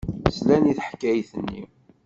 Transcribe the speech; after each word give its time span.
Slan 0.37 0.63
i 0.71 0.73
teḥkayt-nni. 0.77 1.63